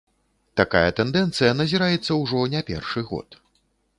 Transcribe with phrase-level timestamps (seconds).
[0.59, 3.41] Такая тэндэнцыя назіраецца ўжо не першы год.